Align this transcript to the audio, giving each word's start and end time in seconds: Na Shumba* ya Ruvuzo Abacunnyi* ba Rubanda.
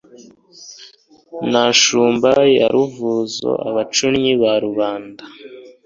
Na 1.51 1.63
Shumba* 1.81 2.33
ya 2.57 2.67
Ruvuzo 2.73 3.51
Abacunnyi* 3.67 4.33
ba 4.41 4.53
Rubanda. 4.63 5.23